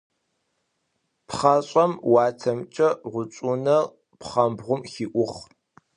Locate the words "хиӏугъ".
4.91-5.37